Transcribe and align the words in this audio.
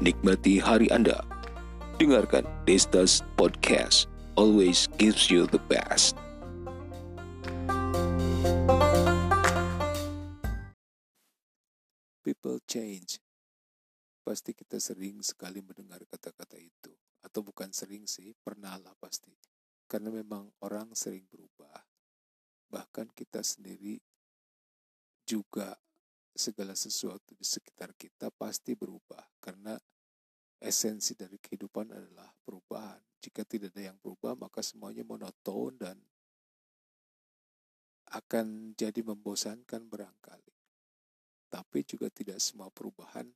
nikmati 0.00 0.56
hari 0.56 0.88
Anda. 0.88 1.20
Dengarkan 2.00 2.48
Destas 2.64 3.20
Podcast, 3.36 4.08
always 4.32 4.88
gives 4.96 5.28
you 5.28 5.44
the 5.44 5.60
best. 5.68 6.16
People 12.24 12.56
change. 12.64 13.20
Pasti 14.24 14.56
kita 14.56 14.80
sering 14.80 15.20
sekali 15.20 15.60
mendengar 15.60 16.00
kata-kata 16.08 16.56
itu. 16.56 16.96
Atau 17.20 17.44
bukan 17.44 17.68
sering 17.68 18.08
sih, 18.08 18.32
pernah 18.40 18.80
lah 18.80 18.96
pasti. 18.96 19.36
Karena 19.84 20.08
memang 20.08 20.48
orang 20.64 20.96
sering 20.96 21.28
berubah. 21.28 21.76
Bahkan 22.72 23.12
kita 23.12 23.44
sendiri 23.44 24.00
juga 25.28 25.76
segala 26.32 26.72
sesuatu 26.72 27.36
di 27.36 27.44
sekitar 27.44 27.92
kita 28.00 28.32
pasti 28.32 28.72
berubah 28.72 29.20
karena 29.42 29.76
esensi 30.60 31.16
dari 31.16 31.40
kehidupan 31.40 31.88
adalah 31.90 32.28
perubahan. 32.44 33.00
Jika 33.20 33.44
tidak 33.48 33.72
ada 33.72 33.92
yang 33.92 33.98
berubah, 34.00 34.36
maka 34.36 34.60
semuanya 34.60 35.04
monoton 35.04 35.76
dan 35.80 35.96
akan 38.12 38.76
jadi 38.76 39.00
membosankan 39.00 39.88
barangkali. 39.88 40.54
Tapi 41.50 41.78
juga 41.82 42.12
tidak 42.12 42.38
semua 42.38 42.68
perubahan 42.70 43.26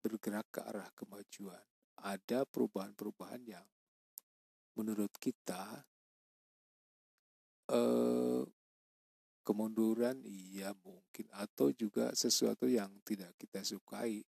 bergerak 0.00 0.48
ke 0.50 0.60
arah 0.64 0.88
kemajuan. 0.96 1.62
Ada 2.00 2.44
perubahan-perubahan 2.48 3.42
yang 3.46 3.66
menurut 4.74 5.12
kita 5.22 5.86
eh, 7.70 8.42
kemunduran 9.44 10.18
iya 10.24 10.72
mungkin 10.82 11.28
atau 11.36 11.70
juga 11.70 12.10
sesuatu 12.16 12.64
yang 12.66 12.90
tidak 13.04 13.36
kita 13.36 13.60
sukai 13.60 14.24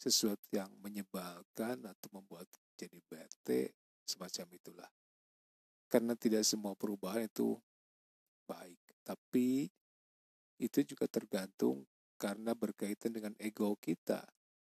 sesuatu 0.00 0.40
yang 0.48 0.72
menyebalkan 0.80 1.84
atau 1.84 2.08
membuat 2.16 2.48
jadi 2.72 2.96
bete 3.04 3.76
semacam 4.08 4.48
itulah 4.56 4.90
karena 5.92 6.16
tidak 6.16 6.40
semua 6.48 6.72
perubahan 6.72 7.28
itu 7.28 7.60
baik 8.48 8.80
tapi 9.04 9.68
itu 10.56 10.78
juga 10.88 11.04
tergantung 11.04 11.84
karena 12.16 12.56
berkaitan 12.56 13.12
dengan 13.12 13.36
ego 13.36 13.76
kita 13.76 14.24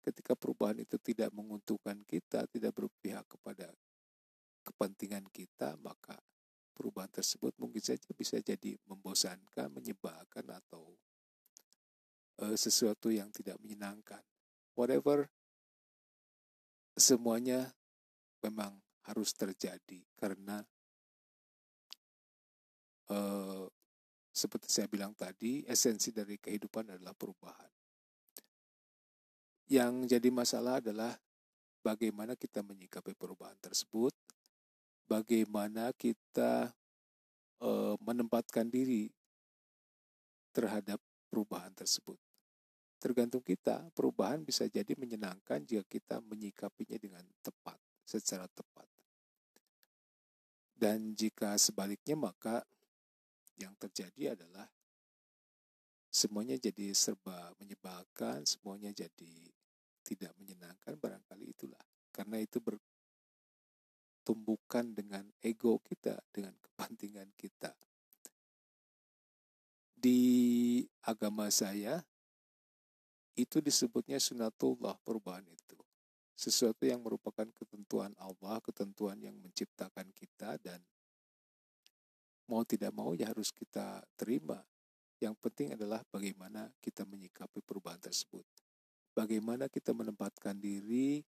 ketika 0.05 0.37
perubahan 0.37 0.85
itu 0.85 1.01
tidak 1.01 1.33
menguntungkan 1.33 2.05
kita 2.05 2.45
tidak 2.53 2.77
berpihak 2.77 3.25
kepada 3.25 3.73
kepentingan 4.61 5.25
kita 5.33 5.81
maka 5.81 6.21
perubahan 6.75 7.09
tersebut 7.09 7.55
mungkin 7.57 7.81
saja 7.81 8.11
bisa 8.19 8.43
jadi 8.43 8.75
membosankan, 8.91 9.71
menyebalkan 9.71 10.43
atau 10.51 10.99
uh, 12.43 12.57
sesuatu 12.59 13.15
yang 13.15 13.31
tidak 13.31 13.57
menyenangkan. 13.63 14.21
Whatever, 14.75 15.31
semuanya 16.99 17.71
memang 18.43 18.75
harus 19.07 19.31
terjadi 19.35 20.03
karena 20.19 20.63
uh, 23.11 23.67
seperti 24.35 24.67
saya 24.67 24.91
bilang 24.91 25.15
tadi, 25.15 25.63
esensi 25.63 26.11
dari 26.11 26.35
kehidupan 26.35 26.91
adalah 26.91 27.15
perubahan. 27.15 27.71
Yang 29.71 30.19
jadi 30.19 30.29
masalah 30.35 30.83
adalah 30.83 31.15
bagaimana 31.87 32.35
kita 32.35 32.67
menyikapi 32.67 33.15
perubahan 33.15 33.57
tersebut, 33.63 34.11
bagaimana 35.07 35.95
kita 35.95 36.75
uh, 37.63 37.95
menempatkan 38.03 38.67
diri 38.67 39.15
terhadap 40.51 40.99
perubahan 41.31 41.71
tersebut. 41.71 42.19
Tergantung 43.05 43.45
kita, 43.45 43.85
perubahan 43.93 44.41
bisa 44.41 44.65
jadi 44.65 44.97
menyenangkan 44.97 45.61
jika 45.61 45.85
kita 45.85 46.25
menyikapinya 46.25 46.97
dengan 46.97 47.21
tepat, 47.45 47.77
secara 48.01 48.49
tepat. 48.49 48.89
Dan 50.73 51.13
jika 51.13 51.53
sebaliknya, 51.61 52.17
maka 52.17 52.65
yang 53.61 53.77
terjadi 53.77 54.33
adalah 54.33 54.65
semuanya 56.09 56.57
jadi 56.57 56.97
serba 56.97 57.53
menyebalkan, 57.61 58.49
semuanya 58.49 58.89
jadi 58.97 59.53
tidak 60.01 60.33
menyenangkan, 60.41 60.97
barangkali 60.97 61.53
itulah. 61.53 61.85
Karena 62.09 62.41
itu 62.41 62.57
ber, 62.57 62.81
tumbuhkan 64.25 64.97
dengan 64.97 65.29
ego 65.45 65.77
kita, 65.85 66.17
dengan 66.33 66.57
kepentingan 66.57 67.29
kita. 67.37 67.77
Di 69.93 70.81
agama 71.05 71.53
saya, 71.53 72.01
itu 73.35 73.59
disebutnya 73.59 74.23
sunatullah 74.23 74.95
perubahan 75.03 75.43
itu. 75.51 75.79
Sesuatu 76.35 76.83
yang 76.87 77.03
merupakan 77.03 77.47
ketentuan 77.55 78.15
Allah, 78.19 78.59
ketentuan 78.63 79.19
yang 79.23 79.35
menciptakan 79.39 80.11
kita 80.15 80.59
dan 80.59 80.83
mau 82.51 82.63
tidak 82.67 82.91
mau 82.95 83.15
ya 83.15 83.31
harus 83.31 83.51
kita 83.55 84.03
terima. 84.19 84.63
Yang 85.23 85.35
penting 85.39 85.69
adalah 85.79 86.03
bagaimana 86.11 86.71
kita 86.83 87.07
menyikapi 87.07 87.63
perubahan 87.63 88.03
tersebut. 88.03 88.43
Bagaimana 89.15 89.71
kita 89.71 89.95
menempatkan 89.95 90.59
diri 90.59 91.23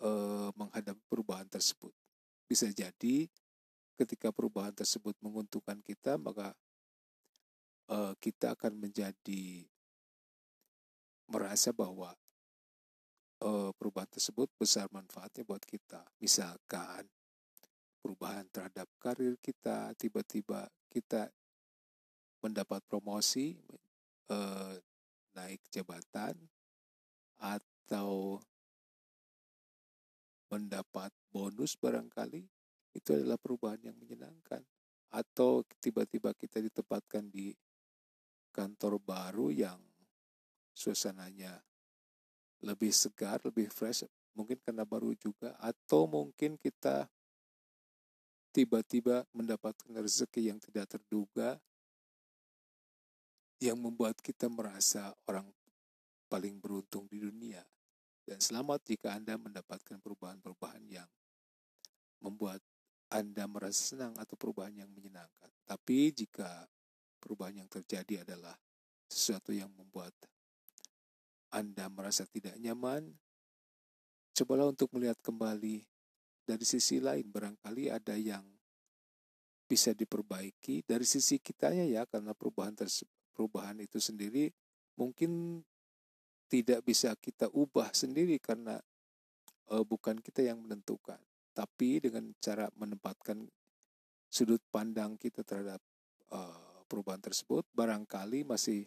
eh, 0.00 0.50
menghadapi 0.56 1.02
perubahan 1.08 1.48
tersebut. 1.48 1.92
Bisa 2.48 2.68
jadi 2.72 3.28
ketika 3.96 4.32
perubahan 4.32 4.72
tersebut 4.72 5.14
menguntungkan 5.20 5.78
kita, 5.84 6.16
maka 6.16 6.56
kita 8.22 8.54
akan 8.54 8.78
menjadi 8.78 9.66
merasa 11.26 11.74
bahwa 11.74 12.14
eh, 13.42 13.70
perubahan 13.74 14.06
tersebut 14.06 14.46
besar 14.54 14.86
manfaatnya 14.94 15.42
buat 15.42 15.66
kita. 15.66 16.06
Misalkan 16.22 17.10
perubahan 17.98 18.46
terhadap 18.54 18.86
karir 19.02 19.34
kita, 19.42 19.90
tiba-tiba 19.98 20.70
kita 20.86 21.26
mendapat 22.38 22.78
promosi, 22.86 23.58
eh, 24.30 24.74
naik 25.34 25.62
jabatan, 25.74 26.38
atau 27.42 28.38
mendapat 30.46 31.10
bonus 31.32 31.74
barangkali 31.74 32.46
itu 32.92 33.08
adalah 33.16 33.40
perubahan 33.40 33.80
yang 33.82 33.96
menyenangkan 33.96 34.60
atau 35.12 35.64
tiba-tiba 35.80 36.36
kita 36.36 36.60
ditempatkan 36.60 37.28
di 37.32 37.56
kantor 38.52 39.00
baru 39.00 39.48
yang 39.48 39.80
suasananya 40.76 41.60
lebih 42.62 42.94
segar, 42.94 43.42
lebih 43.42 43.66
fresh, 43.72 44.06
mungkin 44.38 44.60
karena 44.62 44.86
baru 44.86 45.12
juga 45.18 45.56
atau 45.58 46.06
mungkin 46.06 46.54
kita 46.56 47.10
tiba-tiba 48.52 49.24
mendapatkan 49.32 49.90
rezeki 49.96 50.52
yang 50.52 50.58
tidak 50.60 50.86
terduga 50.86 51.58
yang 53.58 53.80
membuat 53.80 54.20
kita 54.20 54.46
merasa 54.46 55.10
orang 55.24 55.48
paling 56.28 56.60
beruntung 56.60 57.08
di 57.08 57.18
dunia 57.18 57.64
dan 58.22 58.38
selamat 58.38 58.86
jika 58.86 59.18
Anda 59.18 59.34
mendapatkan 59.34 59.98
perubahan-perubahan 59.98 60.84
yang 60.86 61.08
membuat 62.22 62.62
Anda 63.10 63.50
merasa 63.50 63.92
senang 63.94 64.14
atau 64.14 64.38
perubahan 64.38 64.72
yang 64.78 64.90
menyenangkan. 64.94 65.50
Tapi 65.66 66.14
jika 66.14 66.64
perubahan 67.22 67.62
yang 67.62 67.70
terjadi 67.70 68.26
adalah 68.26 68.58
sesuatu 69.06 69.54
yang 69.54 69.70
membuat 69.70 70.10
Anda 71.54 71.86
merasa 71.86 72.26
tidak 72.26 72.58
nyaman, 72.58 73.14
cobalah 74.34 74.66
untuk 74.66 74.90
melihat 74.96 75.20
kembali 75.22 75.86
dari 76.42 76.64
sisi 76.66 76.98
lain. 76.98 77.30
Barangkali 77.30 77.92
ada 77.92 78.18
yang 78.18 78.42
bisa 79.70 79.94
diperbaiki 79.94 80.82
dari 80.82 81.06
sisi 81.06 81.38
kitanya 81.38 81.86
ya, 81.86 82.02
karena 82.10 82.34
perubahan 82.34 82.74
perubahan 83.36 83.78
itu 83.78 84.02
sendiri 84.02 84.50
mungkin 84.96 85.62
tidak 86.52 86.84
bisa 86.84 87.16
kita 87.16 87.48
ubah 87.48 87.96
sendiri 87.96 88.36
karena 88.36 88.76
uh, 89.72 89.84
bukan 89.84 90.20
kita 90.20 90.44
yang 90.44 90.60
menentukan. 90.60 91.16
Tapi 91.52 92.00
dengan 92.00 92.32
cara 92.40 92.68
menempatkan 92.76 93.44
sudut 94.28 94.60
pandang 94.72 95.16
kita 95.16 95.44
terhadap 95.44 95.80
uh, 96.32 96.61
perubahan 96.92 97.24
tersebut, 97.24 97.64
barangkali 97.72 98.44
masih 98.44 98.84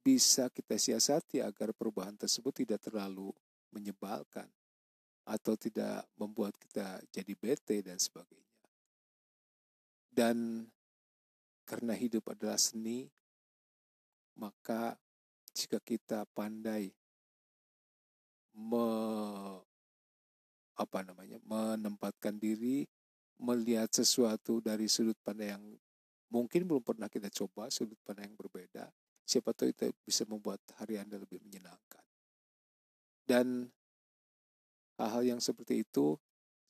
bisa 0.00 0.48
kita 0.48 0.80
siasati 0.80 1.44
agar 1.44 1.76
perubahan 1.76 2.16
tersebut 2.16 2.64
tidak 2.64 2.80
terlalu 2.80 3.28
menyebalkan 3.68 4.48
atau 5.28 5.52
tidak 5.60 6.08
membuat 6.16 6.56
kita 6.56 7.04
jadi 7.12 7.36
bete 7.36 7.84
dan 7.84 8.00
sebagainya. 8.00 8.64
Dan 10.08 10.64
karena 11.68 11.92
hidup 11.92 12.32
adalah 12.32 12.56
seni, 12.56 13.04
maka 14.40 14.96
jika 15.52 15.76
kita 15.84 16.24
pandai 16.32 16.88
me, 18.56 18.88
apa 20.74 20.98
namanya 21.04 21.36
menempatkan 21.44 22.40
diri 22.40 22.88
melihat 23.36 23.92
sesuatu 23.92 24.64
dari 24.64 24.88
sudut 24.88 25.16
pandang 25.20 25.60
yang 25.60 25.64
mungkin 26.30 26.66
belum 26.66 26.82
pernah 26.82 27.10
kita 27.10 27.28
coba 27.28 27.68
sudut 27.68 27.98
pandang 28.06 28.30
yang 28.30 28.38
berbeda 28.38 28.88
siapa 29.26 29.54
tahu 29.54 29.70
itu 29.70 29.90
bisa 30.02 30.26
membuat 30.26 30.58
hari 30.78 30.98
anda 30.98 31.18
lebih 31.18 31.38
menyenangkan 31.42 32.02
Dan 33.30 33.70
hal-hal 34.98 35.22
yang 35.36 35.40
seperti 35.40 35.86
itu 35.86 36.18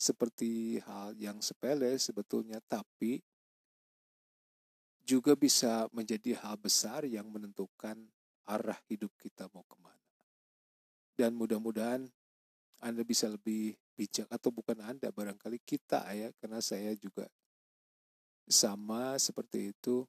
seperti 0.00 0.80
hal 0.88 1.12
yang 1.20 1.44
sepele 1.44 1.92
sebetulnya, 2.00 2.56
tapi 2.64 3.20
juga 5.04 5.36
bisa 5.36 5.92
menjadi 5.92 6.40
hal 6.40 6.56
besar 6.56 7.04
yang 7.04 7.28
menentukan 7.28 8.00
arah 8.48 8.80
hidup 8.88 9.12
kita 9.20 9.52
mau 9.52 9.60
ke 9.68 9.76
mana. 9.76 10.16
Dan 11.12 11.36
mudah-mudahan 11.36 12.08
Anda 12.80 13.04
bisa 13.04 13.28
lebih 13.28 13.76
bijak 13.92 14.24
atau 14.32 14.48
bukan 14.48 14.80
Anda, 14.80 15.12
barangkali 15.12 15.60
kita 15.68 16.00
ya, 16.16 16.32
karena 16.40 16.64
saya 16.64 16.96
juga 16.96 17.28
sama 18.50 19.14
seperti 19.16 19.70
itu. 19.70 20.04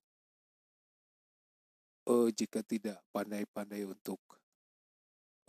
Oh, 2.09 2.27
jika 2.33 2.65
tidak 2.65 2.97
pandai-pandai 3.13 3.85
untuk 3.85 4.17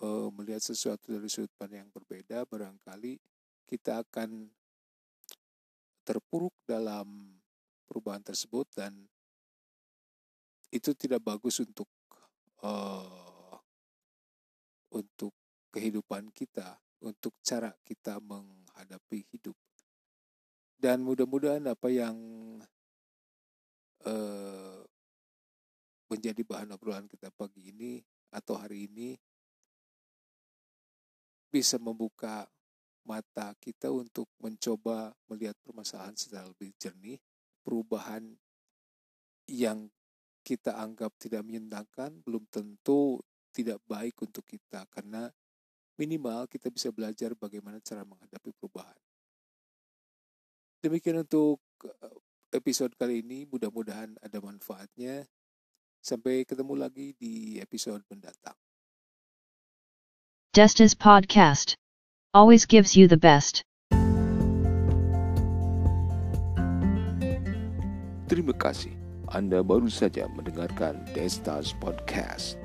uh, 0.05 0.29
melihat 0.37 0.61
sesuatu 0.61 1.17
dari 1.17 1.27
sudut 1.33 1.51
pandang 1.57 1.89
yang 1.89 1.93
berbeda, 1.97 2.45
barangkali 2.45 3.17
kita 3.65 4.05
akan 4.05 4.53
terpuruk 6.05 6.53
dalam 6.69 7.41
perubahan 7.89 8.21
tersebut 8.21 8.69
dan 8.77 8.93
itu 10.69 10.93
tidak 10.93 11.25
bagus 11.25 11.61
untuk 11.65 11.89
uh, 12.61 13.57
untuk 14.93 15.33
kehidupan 15.73 16.29
kita, 16.37 16.77
untuk 17.01 17.33
cara 17.41 17.73
kita 17.81 18.21
menghadapi 18.21 19.25
hidup. 19.33 19.57
Dan 20.77 21.07
mudah-mudahan 21.07 21.65
apa 21.71 21.89
yang 21.89 22.17
uh, 24.07 24.81
menjadi 26.13 26.43
bahan 26.45 26.75
obrolan 26.77 27.09
kita 27.09 27.33
pagi 27.33 27.73
ini 27.73 28.03
atau 28.33 28.57
hari 28.61 28.89
ini 28.89 29.17
bisa 31.53 31.77
membuka 31.77 32.49
mata 33.05 33.53
kita 33.59 33.91
untuk 33.93 34.31
mencoba 34.41 35.13
melihat 35.29 35.59
permasalahan 35.61 36.17
secara 36.17 36.49
lebih 36.49 36.73
jernih, 36.79 37.19
perubahan 37.61 38.25
yang 39.51 39.91
kita 40.43 40.75
anggap 40.79 41.15
tidak 41.19 41.43
menyenangkan 41.47 42.19
belum 42.23 42.47
tentu 42.51 43.21
tidak 43.53 43.79
baik 43.85 44.17
untuk 44.23 44.43
kita 44.49 44.87
karena 44.91 45.29
minimal 46.01 46.49
kita 46.49 46.73
bisa 46.73 46.89
belajar 46.91 47.37
bagaimana 47.37 47.79
cara 47.85 48.03
menghadapi 48.03 48.51
perubahan. 48.57 48.97
Demikian 50.83 51.23
untuk 51.23 51.63
eh, 51.85 52.17
episode 52.53 52.95
kali 52.95 53.25
ini, 53.25 53.49
mudah-mudahan 53.49 54.15
ada 54.23 54.39
manfaatnya. 54.39 55.27
Sampai 56.03 56.47
ketemu 56.47 56.75
lagi 56.79 57.15
di 57.19 57.59
episode 57.59 58.03
mendatang. 58.11 58.55
Destas 60.53 60.93
Podcast 60.93 61.81
always 62.37 62.69
gives 62.69 62.93
you 62.93 63.09
the 63.09 63.19
best. 63.19 63.65
Terima 68.29 68.57
kasih. 68.57 68.93
Anda 69.33 69.65
baru 69.65 69.89
saja 69.89 70.29
mendengarkan 70.29 71.05
Destas 71.17 71.73
Podcast. 71.77 72.62